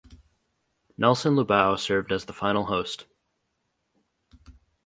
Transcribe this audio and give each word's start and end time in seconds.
Nelson 0.97 1.35
Lubao 1.35 1.77
served 1.77 2.11
as 2.11 2.25
the 2.25 2.33
final 2.33 2.65
host. 2.65 3.05